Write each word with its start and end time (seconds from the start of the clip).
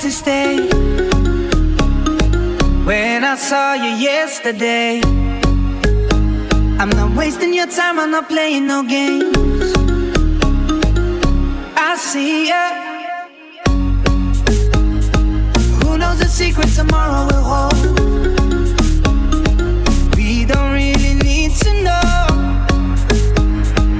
to 0.00 0.10
stay. 0.10 0.56
When 2.86 3.22
I 3.22 3.36
saw 3.36 3.74
you 3.74 3.90
yesterday, 3.98 5.02
I'm 6.80 6.88
not 6.88 7.14
wasting 7.14 7.52
your 7.52 7.66
time, 7.66 7.98
I'm 8.00 8.10
not 8.10 8.26
playing 8.26 8.66
no 8.66 8.82
games. 8.82 9.74
I 11.76 11.96
see 11.98 12.48
ya. 12.48 12.64
Who 15.82 15.98
knows 15.98 16.18
the 16.20 16.28
secret 16.28 16.68
tomorrow 16.68 17.26
will 17.26 17.44
hold? 17.52 17.82
We 20.16 20.46
don't 20.46 20.72
really 20.72 21.14
need 21.16 21.52
to 21.64 21.72
know. 21.82 22.26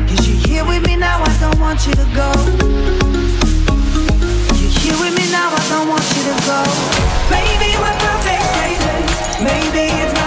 Cause 0.08 0.26
you're 0.26 0.48
here 0.48 0.64
with 0.64 0.86
me 0.86 0.96
now, 0.96 1.22
I 1.22 1.36
don't 1.40 1.60
want 1.60 1.86
you 1.86 1.92
to 1.92 2.06
go 2.14 2.99
now, 5.40 5.48
I 5.48 5.64
don't 5.72 5.88
want 5.88 6.04
you 6.14 6.22
to 6.28 6.36
go. 6.44 6.60
Maybe 7.32 7.68
we're 7.80 7.98
perfect 8.04 8.44
strangers. 8.52 9.08
Maybe 9.40 9.84
it's 10.02 10.19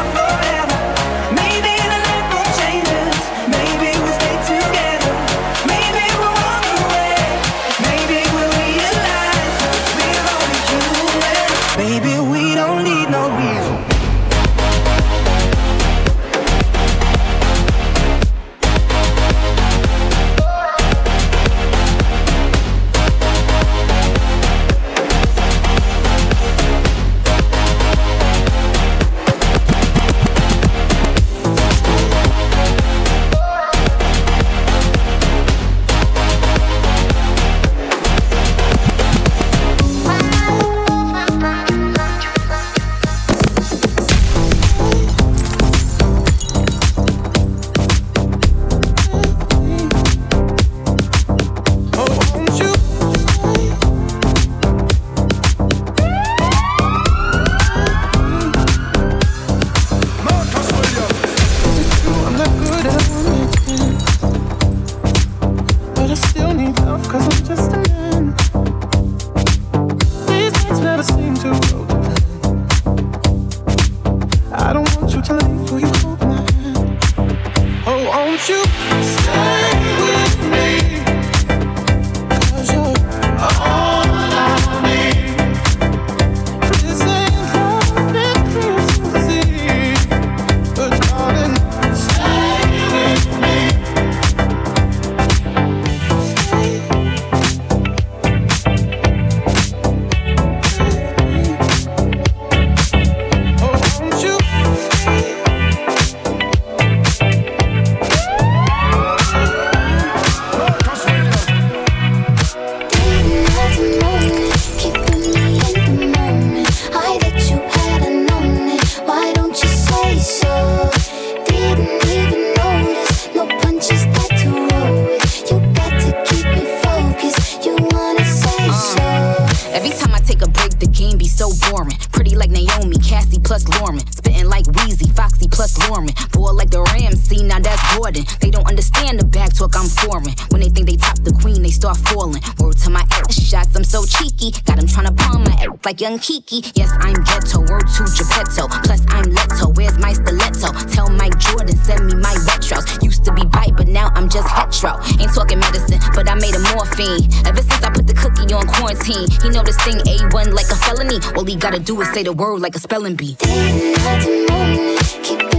like 145.94 146.02
young 146.02 146.18
Kiki. 146.20 146.62
Yes, 146.76 146.92
I'm 147.00 147.24
ghetto, 147.24 147.62
word 147.62 147.88
to 147.88 148.04
Geppetto. 148.18 148.68
Plus, 148.84 149.02
I'm 149.10 149.30
Leto, 149.30 149.70
where's 149.74 149.98
my 150.00 150.14
stiletto? 150.14 150.74
Tell 150.90 151.10
Mike 151.10 151.38
Jordan, 151.38 151.76
send 151.78 152.08
me 152.08 152.16
my 152.16 152.34
retros. 152.50 153.02
Used 153.04 153.24
to 153.26 153.32
be 153.32 153.46
bite, 153.46 153.76
but 153.78 153.88
now 153.88 154.10
I'm 154.16 154.28
just 154.30 154.48
hetero. 154.48 154.98
Ain't 155.20 155.34
talking 155.34 155.60
medicine, 155.60 156.00
but 156.16 156.28
I 156.30 156.36
made 156.36 156.56
a 156.56 156.60
morphine. 156.74 157.30
Ever 157.46 157.62
since 157.62 157.84
I 157.84 157.90
put 157.92 158.08
the 158.08 158.14
cookie 158.14 158.54
on 158.54 158.68
quarantine, 158.68 159.30
he 159.42 159.50
know 159.50 159.64
this 159.64 159.78
thing 159.84 159.98
A1 159.98 160.54
like 160.54 160.70
a 160.72 160.76
felony. 160.76 161.20
All 161.36 161.46
he 161.46 161.56
gotta 161.56 161.80
do 161.80 162.00
is 162.02 162.12
say 162.14 162.24
the 162.24 162.34
word 162.34 162.62
like 162.62 162.76
a 162.76 162.80
spelling 162.80 163.16
bee. 163.16 163.38
Why 163.42 165.53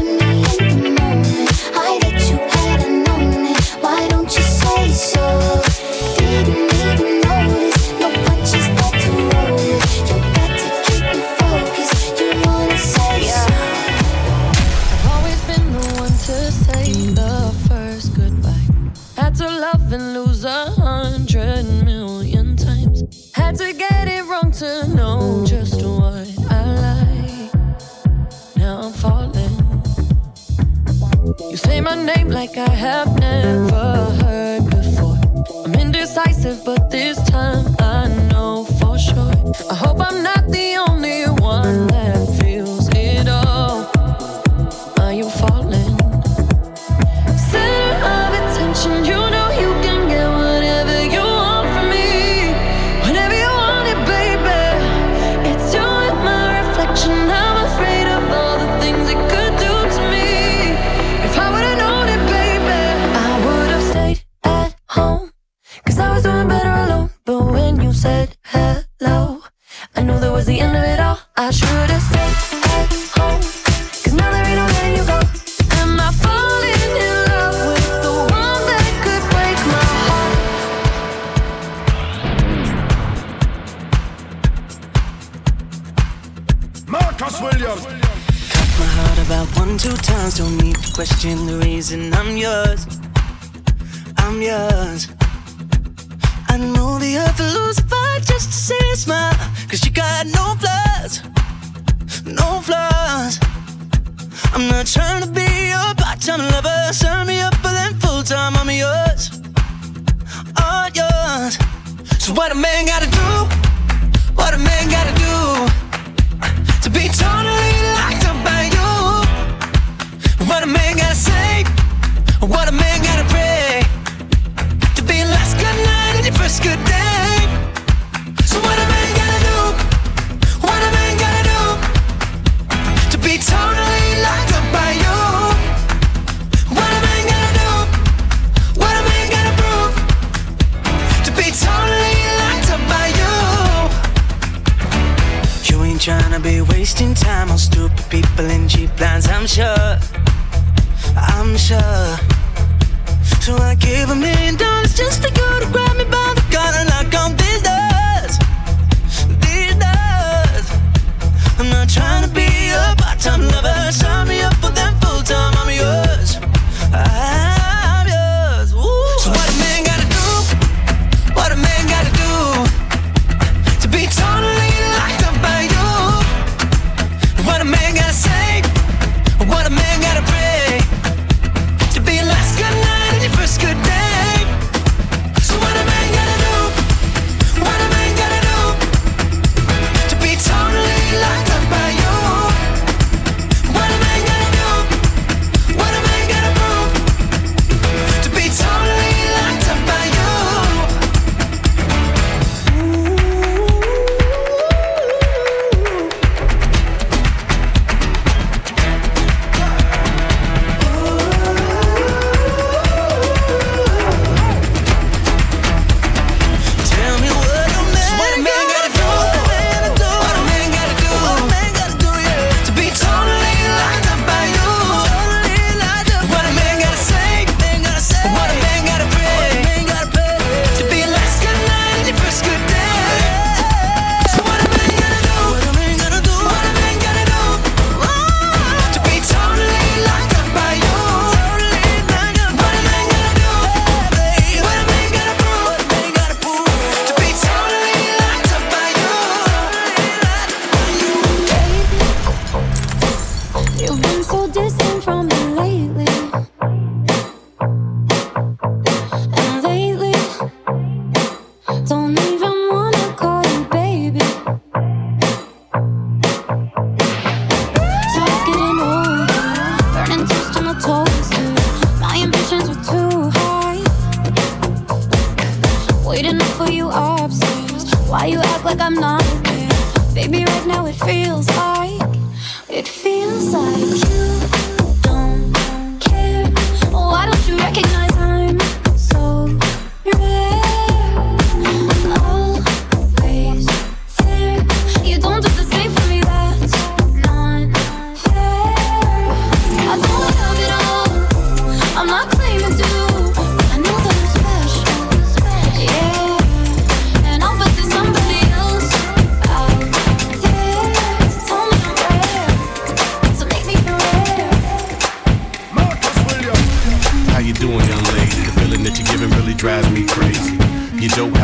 I 32.56 32.70
have 32.70 33.18
never 33.18 33.94
heard 34.22 34.70
before. 34.70 35.18
I'm 35.64 35.74
indecisive, 35.74 36.64
but 36.64 36.88
this 36.88 37.20
time 37.28 37.63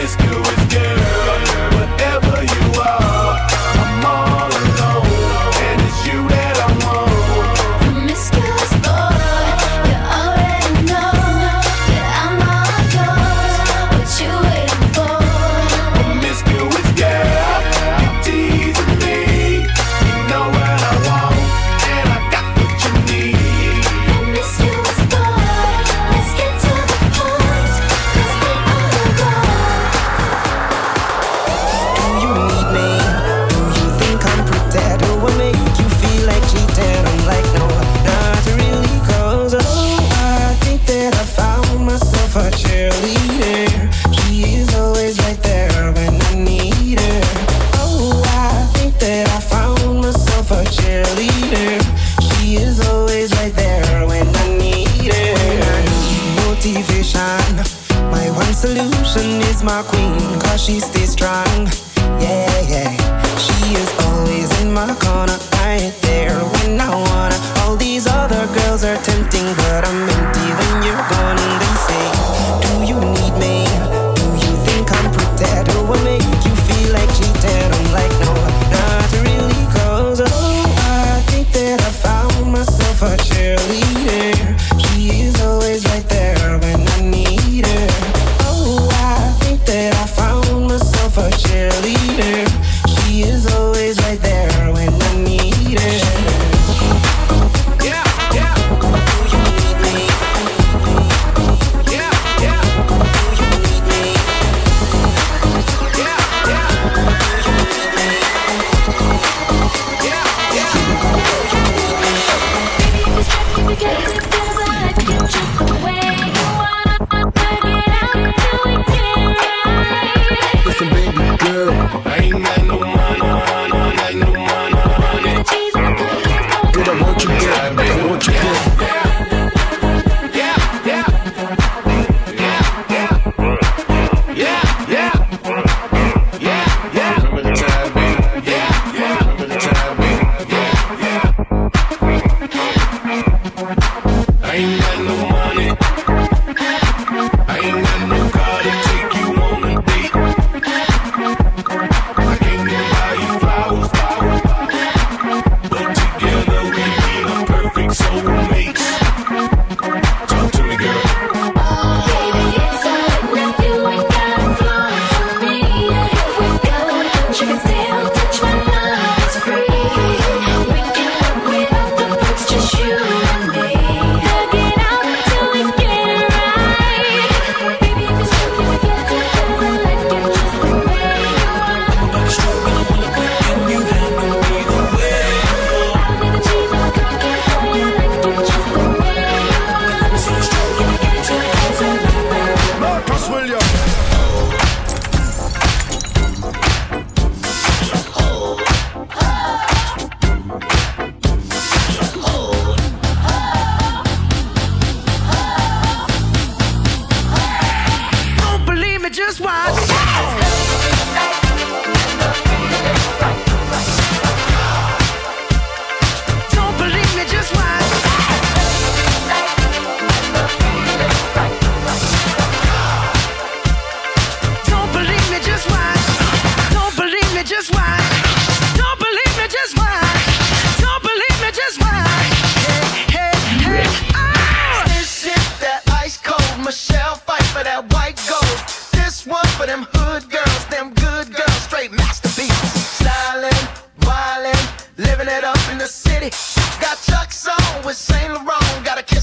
this 0.00 0.16
goo 0.16 0.24
is 0.24 0.64
girl, 0.72 0.96
Whatever 1.76 2.42
you 2.42 2.80
are. 2.80 3.69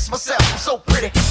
Myself, 0.10 0.54
I'm 0.54 0.58
so 0.60 0.78
pretty. 0.78 1.27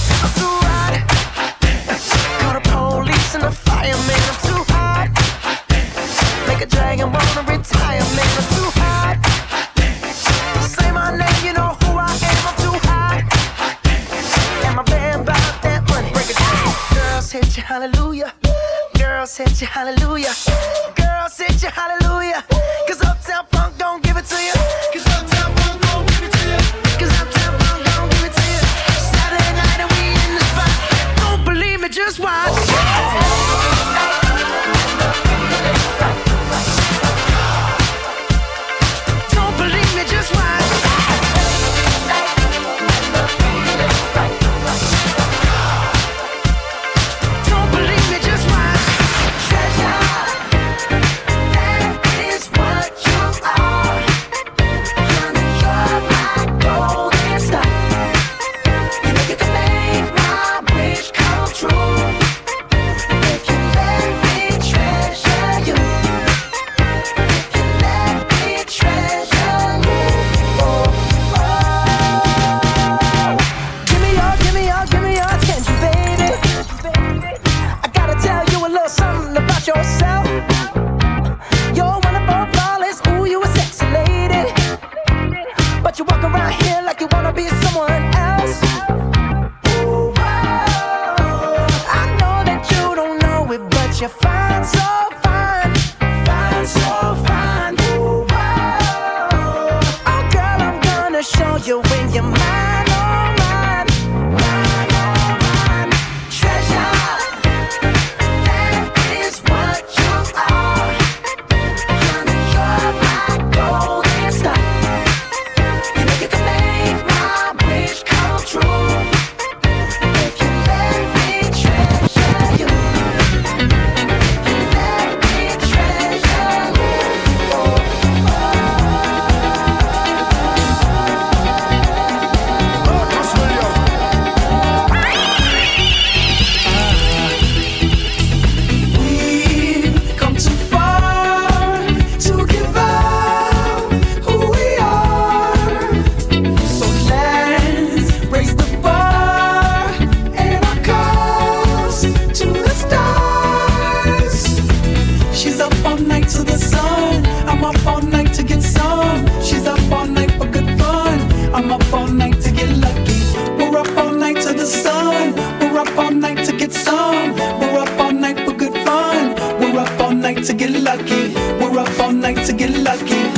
To 172.99 173.05
get 173.05 173.36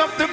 something 0.00 0.29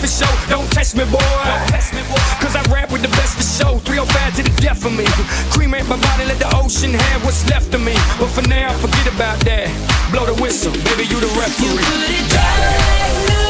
for 0.00 0.08
show. 0.08 0.32
Don't 0.48 0.70
test 0.72 0.96
me, 0.96 1.04
boy. 1.04 1.20
Cause 2.40 2.56
I 2.56 2.62
rap 2.72 2.90
with 2.90 3.02
the 3.02 3.12
best 3.20 3.36
for 3.36 3.44
show. 3.44 3.78
305 3.84 4.36
to 4.36 4.42
the 4.42 4.54
death 4.60 4.84
of 4.84 4.96
me. 4.96 5.04
Cremate 5.52 5.86
my 5.88 6.00
body, 6.00 6.24
let 6.24 6.38
the 6.38 6.48
ocean 6.56 6.94
have 6.94 7.24
what's 7.24 7.48
left 7.50 7.72
of 7.74 7.82
me. 7.82 7.94
But 8.18 8.28
for 8.28 8.42
now, 8.48 8.72
forget 8.78 9.06
about 9.14 9.38
that. 9.44 9.68
Blow 10.10 10.24
the 10.24 10.34
whistle, 10.40 10.72
baby, 10.72 11.04
you 11.04 11.20
the 11.20 11.30
referee. 11.36 11.68
You 11.68 11.76
put 11.76 12.10
it 12.10 12.26
down 12.32 13.49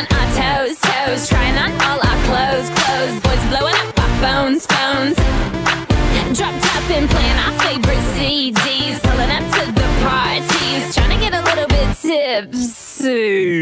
on 0.00 0.06
our 0.16 0.28
toes, 0.40 0.78
toes, 0.80 1.28
trying 1.28 1.56
on 1.58 1.70
all 1.84 2.00
our 2.00 2.18
clothes, 2.24 2.68
clothes. 2.70 3.20
Boys 3.20 3.44
blowing 3.52 3.74
up 3.74 3.98
our 3.98 4.12
phones, 4.22 4.66
phones. 4.66 5.16
Dropped 6.36 6.64
up 6.76 6.90
and 6.90 7.10
playing 7.10 7.38
our 7.44 7.52
favorite 7.60 8.04
CDs, 8.14 9.02
pulling 9.02 9.30
up 9.30 9.44
to 9.56 9.72
the 9.72 9.88
parties, 10.00 10.94
trying 10.94 11.10
to 11.10 11.18
get 11.18 11.34
a 11.34 11.42
little 11.42 11.66
bit 11.66 11.88
tipsy. 11.96 13.59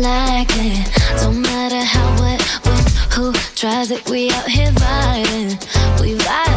like 0.00 0.48
it. 0.52 0.88
Don't 1.20 1.42
matter 1.42 1.82
how, 1.82 2.08
what, 2.20 2.40
when, 2.64 2.84
who 3.12 3.32
tries 3.54 3.90
it. 3.90 4.08
We 4.08 4.30
out 4.30 4.48
here 4.48 4.72
vibing. 4.72 6.00
We 6.00 6.14
vibing. 6.16 6.49